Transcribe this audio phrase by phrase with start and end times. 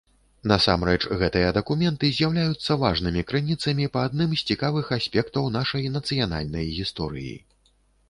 [0.51, 7.35] Насамрэч, гэтыя дакументы з'яўляюцца важнымі крыніцамі па адным з цікавых аспектаў нашай нацыянальнай гісторыі.